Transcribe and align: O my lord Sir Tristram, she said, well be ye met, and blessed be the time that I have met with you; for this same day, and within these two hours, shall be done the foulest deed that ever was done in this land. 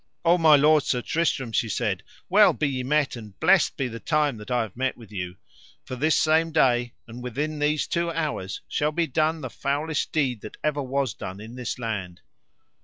O 0.25 0.39
my 0.39 0.55
lord 0.55 0.81
Sir 0.81 1.03
Tristram, 1.03 1.51
she 1.51 1.69
said, 1.69 2.01
well 2.27 2.53
be 2.53 2.67
ye 2.67 2.81
met, 2.81 3.15
and 3.15 3.39
blessed 3.39 3.77
be 3.77 3.87
the 3.87 3.99
time 3.99 4.37
that 4.37 4.49
I 4.49 4.63
have 4.63 4.75
met 4.75 4.97
with 4.97 5.11
you; 5.11 5.37
for 5.85 5.95
this 5.95 6.17
same 6.17 6.51
day, 6.51 6.95
and 7.07 7.21
within 7.21 7.59
these 7.59 7.85
two 7.85 8.09
hours, 8.09 8.61
shall 8.67 8.91
be 8.91 9.05
done 9.05 9.41
the 9.41 9.49
foulest 9.51 10.11
deed 10.11 10.41
that 10.41 10.57
ever 10.63 10.81
was 10.81 11.13
done 11.13 11.39
in 11.39 11.53
this 11.53 11.77
land. 11.77 12.21